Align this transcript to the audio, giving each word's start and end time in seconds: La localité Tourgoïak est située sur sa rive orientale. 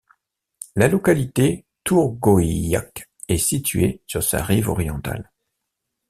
La 0.75 0.87
localité 0.87 1.63
Tourgoïak 1.83 3.07
est 3.27 3.37
située 3.37 4.01
sur 4.07 4.23
sa 4.23 4.43
rive 4.43 4.67
orientale. 4.67 5.31